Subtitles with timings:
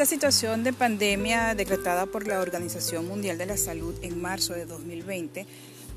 [0.00, 4.64] Esta situación de pandemia decretada por la Organización Mundial de la Salud en marzo de
[4.64, 5.44] 2020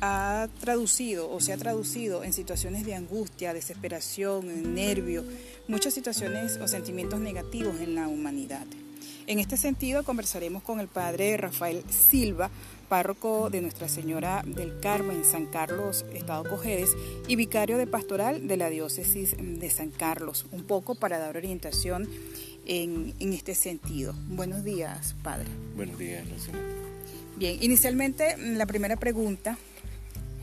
[0.00, 5.22] ha traducido o se ha traducido en situaciones de angustia, desesperación, nervio,
[5.68, 8.66] muchas situaciones o sentimientos negativos en la humanidad.
[9.28, 12.50] En este sentido, conversaremos con el padre Rafael Silva,
[12.88, 16.90] párroco de Nuestra Señora del Carmen, San Carlos, Estado Cojedes,
[17.26, 22.08] y vicario de pastoral de la diócesis de San Carlos, un poco para dar orientación
[22.66, 24.14] en, este sentido.
[24.28, 25.48] Buenos días, padre.
[25.76, 26.58] Buenos días, Lucina.
[27.36, 29.58] Bien, inicialmente la primera pregunta,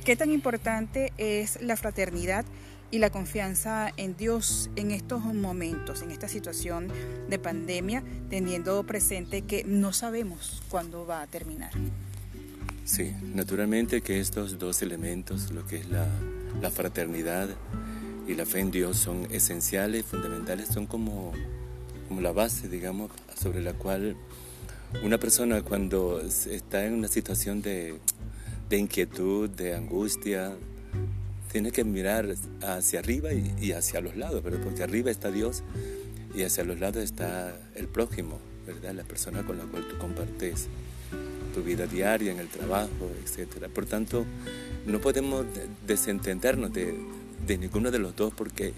[0.03, 2.45] ¿qué tan importante es la fraternidad
[2.91, 6.89] y la confianza en Dios en estos momentos, en esta situación
[7.29, 11.71] de pandemia, teniendo presente que no sabemos cuándo va a terminar.
[12.83, 16.05] Sí, naturalmente que estos dos elementos, lo que es la,
[16.61, 17.49] la fraternidad
[18.27, 21.31] y la fe en Dios, son esenciales, fundamentales, son como,
[22.11, 23.09] como la base, digamos,
[23.41, 24.17] sobre la cual
[25.01, 27.99] una persona cuando está en una situación de,
[28.67, 30.51] de inquietud, de angustia,
[31.53, 32.27] tiene que mirar
[32.63, 34.59] hacia arriba y, hacia los lados, ¿verdad?
[34.61, 35.63] Porque arriba está Dios
[36.35, 38.93] y hacia los lados está el prójimo, ¿verdad?
[38.93, 40.67] La persona con la cual tú compartes
[41.53, 43.69] tu vida diaria, en el trabajo, etc.
[43.73, 44.25] Por tanto,
[44.85, 45.45] no podemos
[45.87, 46.93] desentendernos de,
[47.57, 48.73] ninguno de los dos porque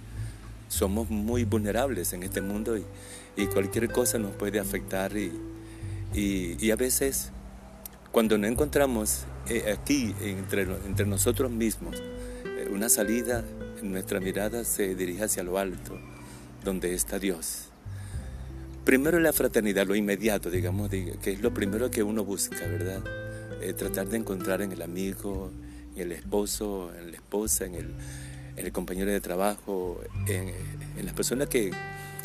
[0.70, 2.84] somos muy vulnerables en este mundo y,
[3.53, 5.31] cualquier cosa nos puede afectar y,
[6.14, 7.31] y, a veces
[8.12, 12.02] cuando no encontramos eh, aquí entre, entre nosotros mismos
[12.72, 13.44] una salida,
[13.81, 16.00] nuestra mirada se dirige hacia lo alto,
[16.64, 17.70] donde está Dios.
[18.84, 23.04] Primero la fraternidad, lo inmediato, digamos, que es lo primero que uno busca, ¿verdad?
[23.61, 25.52] Eh, tratar de encontrar en el amigo,
[25.95, 27.95] en el esposo, en la esposa, en
[28.58, 30.52] el, compañero de trabajo, en,
[31.06, 31.72] las personas que,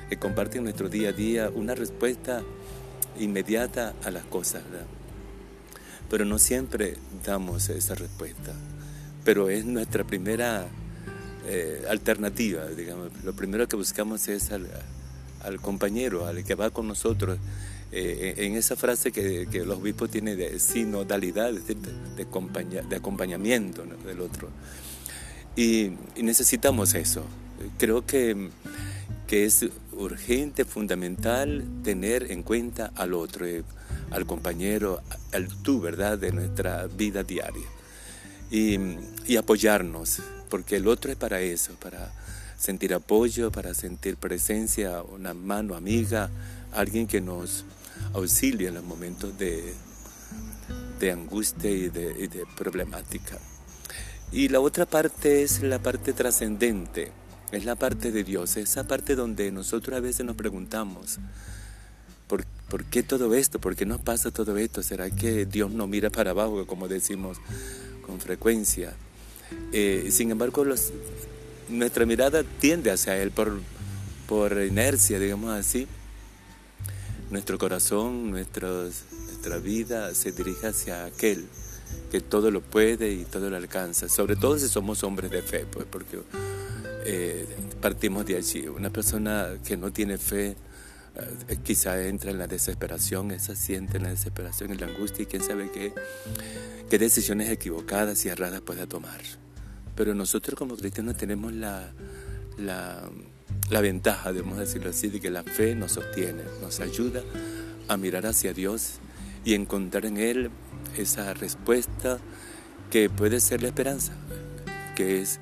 [0.08, 2.42] que, comparten nuestro día a día, una respuesta
[3.18, 4.62] inmediata a las cosas.
[6.10, 8.54] Pero no siempre damos esa respuesta
[9.28, 10.66] pero es nuestra primera
[11.46, 13.10] eh, alternativa, digamos.
[13.24, 17.38] Lo primero que buscamos es al, compañero, al que va con nosotros,
[17.92, 24.48] eh, en esa frase que, los obispos tienen de sinodalidad, de, de, acompañamiento del otro.
[25.56, 27.26] Y, necesitamos eso.
[27.76, 28.48] Creo que,
[29.28, 33.62] que es urgente, fundamental tener en cuenta al otro, eh,
[34.10, 35.02] al compañero,
[35.32, 37.66] al tú, ¿verdad?, de nuestra vida diaria
[38.50, 42.12] y, apoyarnos, porque el otro es para eso, para
[42.56, 46.30] sentir apoyo, para sentir presencia, una mano amiga,
[46.72, 47.64] alguien que nos
[48.14, 49.74] auxilie en los momentos de,
[50.98, 53.38] de angustia y de, y de, problemática.
[54.32, 57.12] Y la otra parte es la parte trascendente,
[57.52, 61.18] es la parte de Dios, esa parte donde nosotros a veces nos preguntamos,
[62.26, 63.58] ¿por, ¿por qué todo esto?
[63.58, 64.82] ¿Por qué nos pasa todo esto?
[64.82, 67.38] ¿Será que Dios no mira para abajo, como decimos?
[68.08, 68.94] con frecuencia.
[69.70, 70.64] Eh, sin embargo,
[71.68, 73.60] nuestra mirada tiende hacia Él por,
[74.26, 75.86] por inercia, digamos así.
[77.30, 81.46] Nuestro corazón, nuestra vida se dirige hacia aquel
[82.10, 85.66] que todo lo puede y todo lo alcanza, sobre todo si somos hombres de fe,
[85.70, 86.20] pues porque
[87.10, 87.46] eh,
[87.80, 88.66] partimos de allí.
[88.68, 90.56] Una persona que no tiene fe
[91.48, 95.26] eh, quizá entra en la desesperación, esa siente en la desesperación, en la angustia y
[95.26, 95.92] quién sabe qué
[96.88, 99.20] qué decisiones equivocadas y erradas pueda tomar.
[99.94, 101.90] Pero nosotros como cristianos tenemos la,
[102.58, 107.22] la, ventaja, debemos decirlo así, de que la fe nos sostiene, nos ayuda
[107.88, 109.00] a mirar hacia Dios
[109.44, 110.50] y encontrar en Él
[110.96, 112.18] esa respuesta
[112.90, 114.12] que puede ser la esperanza,
[114.94, 115.40] que es,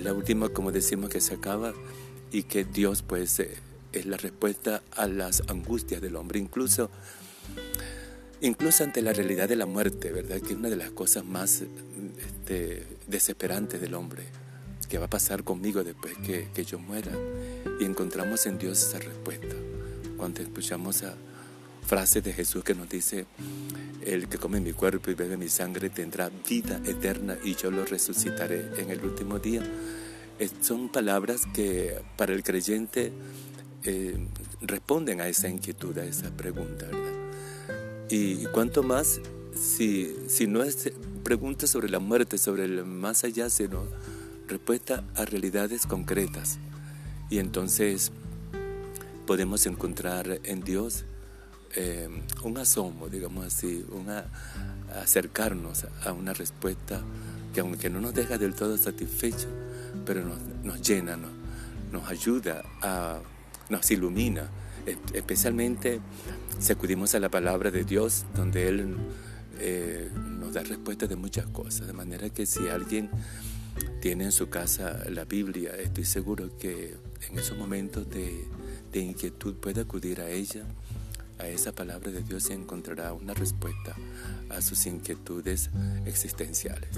[0.00, 1.74] la última, como decimos, que se acaba
[2.32, 3.56] y que Dios pues eh,
[3.92, 6.38] es la respuesta a las angustias del hombre.
[6.38, 6.90] Incluso
[8.40, 10.40] incluso ante la realidad de la muerte, ¿verdad?
[10.40, 11.62] Que es una de las cosas más
[12.18, 14.24] este, desesperantes del hombre,
[14.88, 17.12] que va a pasar conmigo después que, que, yo muera.
[17.80, 19.56] Y encontramos en Dios esa respuesta.
[20.16, 21.14] Cuando escuchamos a
[21.84, 23.26] frases de Jesús que nos dice,
[24.04, 27.84] el que come mi cuerpo y bebe mi sangre tendrá vida eterna y yo lo
[27.84, 29.62] resucitaré en el último día.
[30.60, 33.12] son palabras que para el creyente
[33.84, 34.16] eh,
[34.60, 37.12] responden a esa inquietud, a esa pregunta, ¿verdad?
[38.10, 39.20] Y cuanto más,
[39.54, 40.92] si, si no es
[41.22, 43.84] pregunta sobre la muerte, sobre el más allá, sino
[44.46, 46.58] respuesta a realidades concretas.
[47.30, 48.12] Y entonces
[49.26, 51.04] podemos encontrar en Dios
[51.76, 52.08] eh,
[52.42, 54.24] un asomo, digamos así, una,
[55.02, 57.00] acercarnos a una respuesta
[57.52, 59.48] que aunque no nos deja del todo satisfechos,
[60.04, 60.22] pero
[60.64, 61.16] nos, llena,
[61.90, 62.62] nos, ayuda,
[63.70, 64.50] nos ilumina
[65.12, 66.00] especialmente
[66.58, 68.96] si acudimos a la palabra de Dios, donde Él
[69.60, 71.86] eh, nos da respuesta de muchas cosas.
[71.86, 73.10] De manera que si alguien
[74.00, 76.96] tiene en su casa la Biblia, estoy seguro que
[77.30, 80.64] en esos momentos de inquietud puede acudir a ella,
[81.38, 83.94] a esa palabra de Dios y encontrará una respuesta
[84.50, 85.70] a sus inquietudes
[86.06, 86.90] existenciales.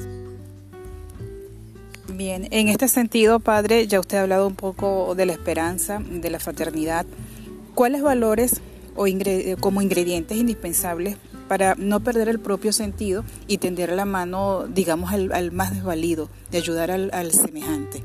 [2.12, 6.30] Bien, en este sentido, Padre, ya usted ha hablado un poco de la esperanza, de
[6.30, 7.04] la fraternidad.
[7.74, 8.60] ¿Cuáles valores
[8.94, 9.06] o
[9.60, 11.16] como ingredientes indispensables
[11.48, 16.58] para no perder el propio sentido y tender la mano, digamos, al, más desvalido, de
[16.58, 18.02] ayudar al, semejante?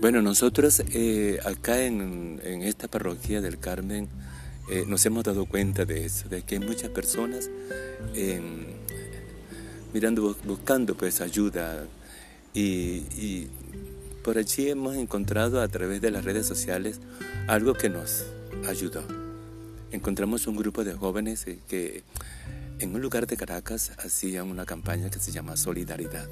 [0.00, 4.08] Bueno, nosotros eh, acá en, esta parroquia del Carmen
[4.68, 7.50] eh, nos hemos dado cuenta de eso, de que muchas personas
[9.92, 11.86] mirando, buscando pues ayuda
[12.54, 13.48] y,
[14.22, 17.00] por allí hemos encontrado a través de las redes sociales
[17.48, 18.24] algo que nos
[18.68, 19.02] ayudó.
[19.90, 22.04] Encontramos un grupo de jóvenes eh, que
[22.78, 26.28] en un lugar de Caracas hacían una campaña que se llama Solidaridad.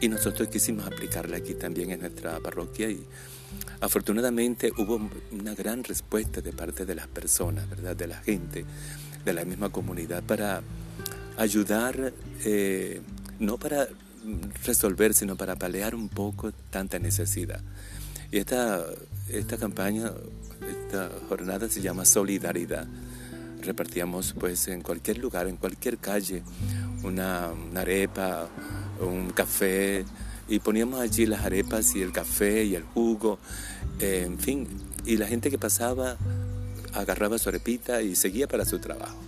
[0.00, 3.04] Y nosotros quisimos aplicarla aquí también en nuestra parroquia y
[3.80, 7.96] afortunadamente hubo una gran respuesta de parte de las personas, ¿verdad?
[7.96, 8.64] de la gente,
[9.24, 10.62] de la misma comunidad para
[11.36, 12.12] ayudar,
[12.44, 13.00] eh,
[13.38, 13.88] no para
[14.64, 17.60] resolver, sino para paliar un poco tanta necesidad.
[18.30, 18.84] Y esta,
[19.28, 20.12] esta campaña,
[20.68, 22.86] esta jornada se llama Solidaridad.
[23.62, 26.42] Repartíamos pues en cualquier lugar, en cualquier calle,
[27.02, 28.48] una, arepa,
[29.00, 30.04] un café,
[30.48, 33.38] y poníamos allí las arepas y el café y el jugo,
[34.00, 34.66] eh, en fin,
[35.04, 36.16] y la gente que pasaba
[36.92, 39.18] agarraba su arepita y seguía para su trabajo.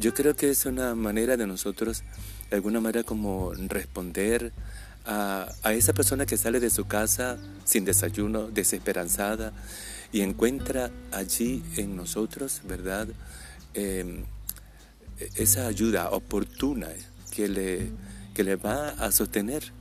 [0.00, 2.02] Yo creo que es una manera de nosotros
[2.50, 4.52] de alguna manera como responder
[5.04, 9.52] a, esa persona que sale de su casa sin desayuno, desesperanzada,
[10.12, 13.08] y encuentra allí en nosotros, ¿verdad?
[13.74, 14.24] Em,
[15.36, 16.88] esa ayuda oportuna
[17.30, 17.90] que le,
[18.34, 19.72] que le va a sostener.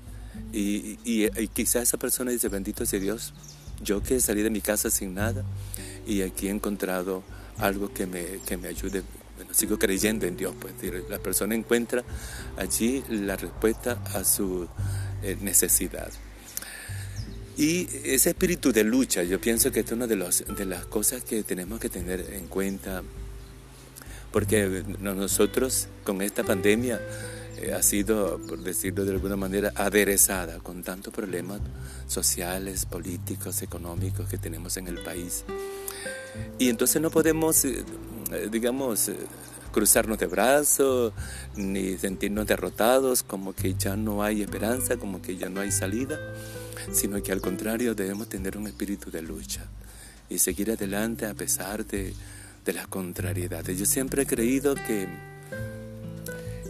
[0.54, 3.34] Y, y, quizá esa persona dice, bendito sea Dios,
[3.84, 5.44] yo que salí de mi casa sin nada
[6.06, 7.24] y aquí he encontrado
[7.57, 9.04] algo que me, que me ayude
[9.51, 10.74] sigo creyendo en Dios, pues
[11.10, 12.04] la persona encuentra
[12.57, 14.68] allí la respuesta a su
[15.24, 16.12] eh, necesidad.
[17.57, 21.24] Y ese espíritu de lucha, yo pienso que es una de, los, de las cosas
[21.24, 23.01] que tenemos que tener en cuenta,
[24.31, 27.01] porque nosotros con esta pandemia
[27.57, 31.62] eh, ha sido, por decirlo de alguna manera, aderezada con tantos problemas
[32.07, 35.44] sociales, políticos, económicos que tenemos en el país.
[36.59, 37.83] Y entonces no podemos eh,
[38.31, 39.15] eh, digamos, eh,
[39.71, 41.13] cruzarnos de brazos,
[41.56, 46.19] ni sentirnos derrotados, como que ya no hay esperanza, como que ya no hay salida,
[46.91, 49.65] sino que al contrario debemos tener un espíritu de lucha
[50.30, 52.13] y seguir adelante a pesar de,
[52.68, 53.80] de las contrariedades.
[53.80, 55.08] Yo siempre he creído que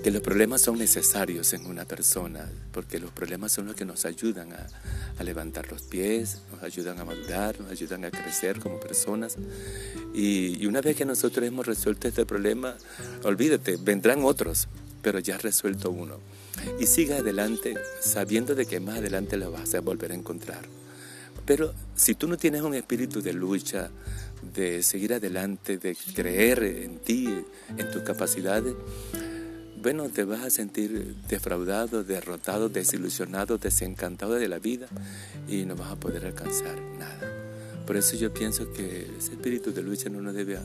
[0.03, 4.05] que los problemas son necesarios en una persona, porque los problemas son los que nos
[4.05, 9.35] ayudan a, levantar los pies, nos ayudan a madurar, nos ayudan a crecer como personas.
[10.13, 12.75] Y, una vez que nosotros hemos resuelto este problema,
[13.23, 14.69] olvídate, vendrán otros,
[15.01, 16.19] pero ya has resuelto uno.
[16.79, 20.61] Y siga adelante sabiendo de que más adelante lo vas a volver a encontrar.
[21.45, 23.89] Pero si tú no tienes un espíritu de lucha,
[24.53, 27.27] de seguir adelante, de creer en ti,
[27.77, 28.73] en tus capacidades,
[29.81, 34.87] bueno, te vas a sentir defraudado, derrotado, desilusionado, desencantado de la vida
[35.47, 37.31] y no vas a poder alcanzar nada.
[37.85, 40.57] Por eso yo pienso que ese espíritu de lucha no nos debe,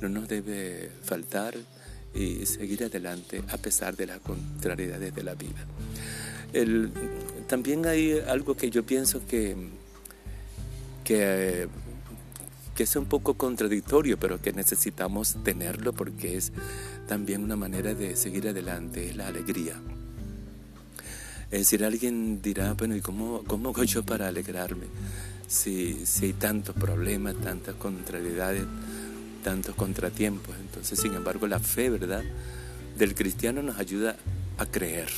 [0.00, 1.54] no nos debe faltar
[2.14, 5.64] y seguir adelante a pesar de las contrariedades de la vida.
[7.46, 9.56] también hay algo que yo pienso que,
[11.04, 11.68] que
[12.76, 16.52] que es un poco contradictorio, pero que necesitamos tenerlo porque es
[17.08, 19.80] también una manera de seguir adelante, es la alegría.
[21.50, 24.86] Es decir, alguien dirá, bueno, ¿y cómo, cómo hago yo para alegrarme?
[25.48, 28.64] Si, si hay tantos problemas, tantas contrariedades,
[29.42, 30.54] tantos contratiempos.
[30.60, 32.24] Entonces, sin embargo, la fe, ¿verdad?
[32.98, 34.16] Del cristiano nos ayuda
[34.58, 35.08] a creer,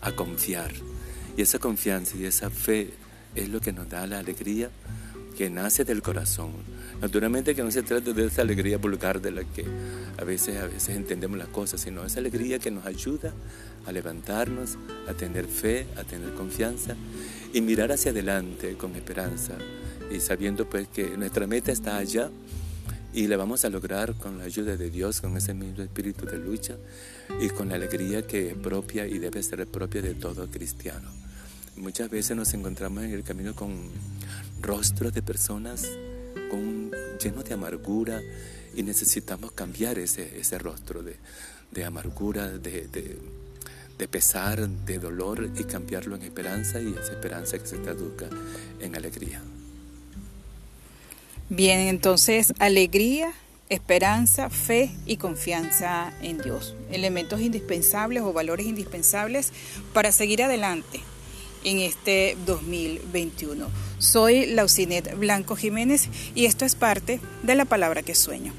[0.00, 0.72] a confiar.
[1.36, 2.94] Y esa confianza y esa fe
[3.34, 4.70] es lo que nos da la alegría
[5.36, 6.52] que nace del corazón.
[7.04, 9.66] Naturalmente que no se trata de esa alegría vulgar de la que
[10.16, 13.34] a veces, a veces entendemos las cosas, sino esa alegría que nos ayuda
[13.84, 16.96] a levantarnos, a tener fe, a tener confianza
[17.52, 19.52] y mirar hacia adelante con esperanza
[20.10, 22.30] y sabiendo pues que nuestra meta está allá
[23.12, 26.38] y la vamos a lograr con la ayuda de Dios, con ese mismo espíritu de
[26.38, 26.78] lucha
[27.38, 31.10] y con la alegría que es propia y debe ser propia de todo cristiano.
[31.76, 33.90] Muchas veces nos encontramos en el camino con
[34.62, 35.86] rostros de personas
[36.54, 38.22] con, lleno de amargura
[38.76, 41.16] y necesitamos cambiar ese, ese rostro de,
[41.72, 43.18] de amargura, de, de,
[43.98, 48.28] de, pesar, de dolor y cambiarlo en esperanza y esa esperanza que se traduzca
[48.80, 49.42] en alegría.
[51.48, 53.32] Bien, entonces alegría,
[53.68, 56.74] esperanza, fe y confianza en Dios.
[56.90, 59.52] Elementos indispensables o valores indispensables
[59.92, 61.00] para seguir adelante
[61.64, 63.66] en este 2021.
[63.98, 68.52] Soy Laucinet Blanco Jiménez y esto es parte de la palabra que sueño.